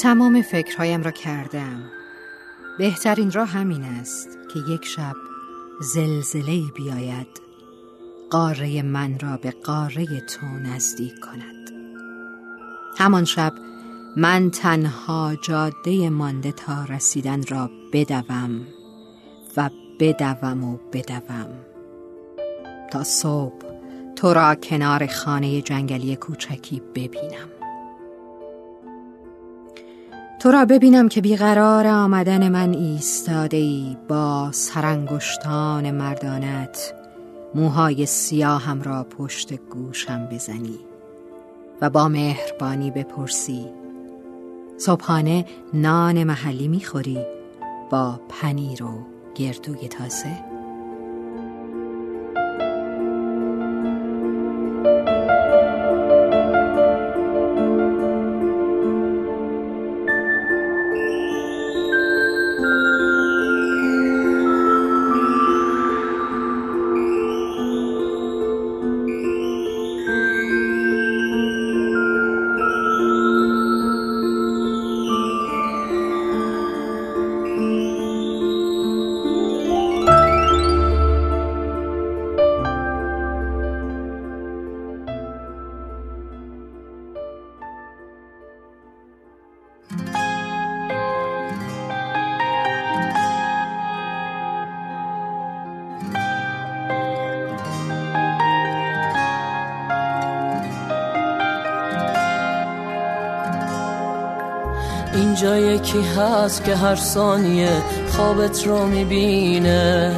تمام 0.00 0.42
فکرهایم 0.42 1.02
را 1.02 1.10
کردم. 1.10 1.82
بهترین 2.78 3.30
راه 3.30 3.48
همین 3.48 3.82
است 3.82 4.28
که 4.54 4.72
یک 4.72 4.84
شب 4.84 5.14
زلزله 5.80 6.62
بیاید. 6.74 7.40
قاره 8.30 8.82
من 8.82 9.18
را 9.18 9.36
به 9.36 9.50
قاره 9.50 10.06
تو 10.20 10.46
نزدیک 10.46 11.20
کند. 11.20 11.70
همان 12.98 13.24
شب 13.24 13.52
من 14.16 14.50
تنها 14.50 15.36
جاده 15.42 16.10
مانده 16.10 16.52
تا 16.52 16.84
رسیدن 16.84 17.42
را 17.48 17.70
بدوم 17.92 18.66
و 19.56 19.70
بدوم 20.00 20.64
و 20.64 20.78
بدوم. 20.92 21.48
تا 22.90 23.04
صبح 23.04 23.64
تو 24.16 24.34
را 24.34 24.54
کنار 24.54 25.06
خانه 25.06 25.62
جنگلی 25.62 26.16
کوچکی 26.16 26.82
ببینم. 26.94 27.59
تو 30.40 30.50
را 30.50 30.64
ببینم 30.64 31.08
که 31.08 31.20
بیقرار 31.20 31.86
آمدن 31.86 32.48
من 32.48 32.74
ایستاده 32.74 33.56
ای 33.56 33.96
با 34.08 34.52
سرانگشتان 34.52 35.90
مردانت. 35.90 36.94
موهای 37.54 38.06
سیاهم 38.06 38.82
را 38.82 39.04
پشت 39.04 39.54
گوشم 39.54 40.26
بزنی 40.26 40.78
و 41.80 41.90
با 41.90 42.08
مهربانی 42.08 42.90
بپرسی. 42.90 43.66
صبحانه 44.78 45.44
نان 45.74 46.24
محلی 46.24 46.68
می‌خوری 46.68 47.18
با 47.90 48.20
پنیر 48.28 48.84
و 48.84 49.06
گردوی 49.34 49.88
تازه. 49.88 50.49
اینجا 105.14 105.56
یکی 105.56 106.02
هست 106.02 106.64
که 106.64 106.76
هر 106.76 106.96
ثانیه 106.96 107.82
خوابت 108.16 108.66
رو 108.66 108.86
می‌بینه. 108.86 110.12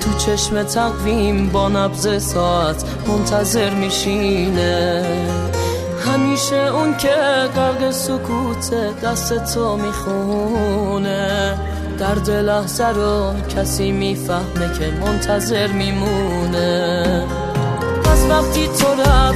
تو 0.00 0.12
چشم 0.18 0.62
تقویم 0.62 1.48
با 1.48 1.68
نبز 1.68 2.24
ساعت 2.24 2.84
منتظر 3.06 3.70
میشینه. 3.70 5.04
همیشه 6.06 6.56
اون 6.56 6.96
که 6.96 7.14
قرق 7.54 7.90
سکوت 7.90 8.70
دست 9.04 9.54
تو 9.54 9.76
می‌خونه. 9.76 11.58
درد 11.98 12.30
لحظه 12.30 12.86
رو 12.88 13.32
کسی 13.56 13.92
می‌فهمه 13.92 14.78
که 14.78 14.92
منتظر 15.06 15.66
میمونه. 15.66 17.26
از 18.12 18.26
وقتی 18.30 18.66
تو 18.66 19.02
رفتی 19.02 19.29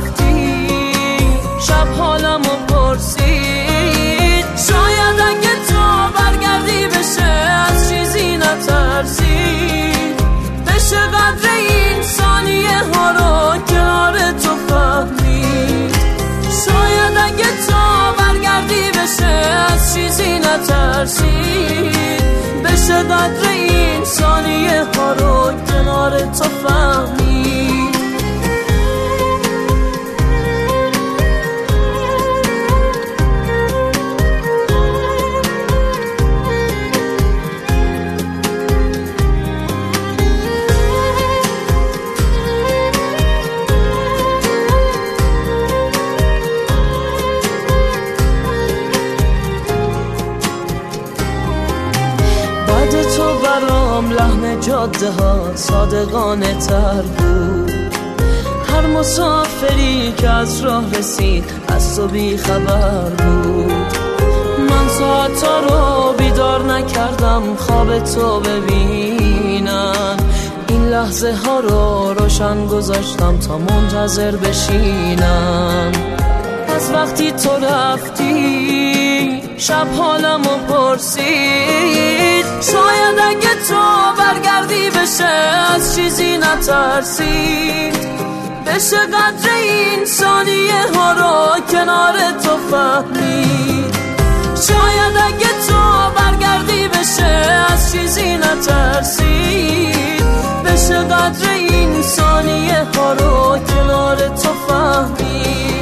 قدر 23.11 23.49
این 23.51 24.05
ثانیه 24.05 24.85
ها 24.97 25.13
رو 25.13 25.53
کنار 25.67 26.21
تو 26.21 26.45
فهمید 26.45 26.94
جاده 54.61 55.11
ها 55.11 55.57
صادقانه 55.57 56.55
تر 56.55 57.03
بود. 57.03 57.73
هر 58.75 58.87
مسافری 58.87 60.15
که 60.17 60.31
از 60.31 60.61
راه 60.61 60.85
رسید 60.99 61.45
از 61.69 61.97
تو 61.97 62.07
بی 62.07 62.37
خبر 62.37 63.09
بود. 63.09 63.73
من 64.71 64.89
ساعت 64.89 65.45
رو 65.45 66.13
بیدار 66.19 66.63
نکردم 66.73 67.43
خواب 67.57 67.99
تو 67.99 68.41
ببینم. 68.41 70.17
این 70.69 70.89
لحظه 70.89 71.35
ها 71.47 71.61
رو 71.61 72.15
روشن 72.19 72.67
گذاشتم 72.67 73.39
تا 73.39 73.59
منتظر 73.59 74.37
بشینم. 74.37 75.93
از 76.77 76.91
وقتی 76.91 77.33
تو 77.33 77.51
رفتی 77.51 79.43
شب 79.57 79.87
حالمو 79.99 80.57
پرسید. 80.69 82.34
بشه 85.05 85.25
از 85.75 85.97
چیزی 85.97 86.39
نترسید 86.39 87.95
بشه 88.67 88.97
قدر 88.97 89.51
این 89.63 90.05
ثانیه 90.05 90.87
ها 90.95 91.13
رو 91.13 91.61
کنار 91.73 92.15
تو 92.43 92.57
فهمید 92.71 93.95
شاید 94.69 95.17
اگه 95.27 95.49
تو 95.69 96.11
برگردی 96.17 96.89
بشه 96.89 97.25
از 97.73 97.93
چیزی 97.93 98.37
نترسید 98.37 100.25
بشه 100.65 100.99
قدر 100.99 101.51
این 101.51 102.03
ثانیه 102.03 102.87
ها 102.97 103.13
رو 103.13 103.59
کنار 103.59 104.17
تو 104.17 104.49
فهمید 104.69 105.74